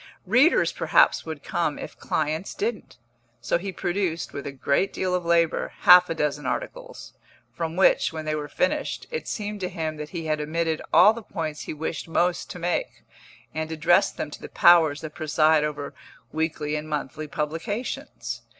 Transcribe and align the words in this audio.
Readers 0.25 0.71
perhaps 0.71 1.27
would 1.27 1.43
come, 1.43 1.77
if 1.77 1.95
clients 1.95 2.55
didn't; 2.55 2.97
so 3.39 3.59
he 3.59 3.71
produced, 3.71 4.33
with 4.33 4.47
a 4.47 4.51
great 4.51 4.91
deal 4.91 5.13
of 5.13 5.23
labour, 5.25 5.73
half 5.81 6.09
a 6.09 6.15
dozen 6.15 6.43
articles, 6.47 7.13
from 7.53 7.75
which, 7.75 8.11
when 8.11 8.25
they 8.25 8.33
were 8.33 8.47
finished, 8.47 9.05
it 9.11 9.27
seemed 9.27 9.59
to 9.59 9.69
him 9.69 9.97
that 9.97 10.09
he 10.09 10.25
had 10.25 10.41
omitted 10.41 10.81
all 10.91 11.13
the 11.13 11.21
points 11.21 11.61
he 11.65 11.73
wished 11.75 12.07
most 12.07 12.49
to 12.49 12.57
make, 12.57 13.03
and 13.53 13.71
addressed 13.71 14.17
them 14.17 14.31
to 14.31 14.41
the 14.41 14.49
powers 14.49 15.01
that 15.01 15.13
preside 15.13 15.63
over 15.63 15.93
weekly 16.31 16.75
and 16.75 16.89
monthly 16.89 17.27
publications. 17.27 18.41